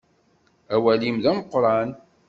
Awal-im 0.75 1.17
d 1.23 1.25
ameqqran. 1.31 1.89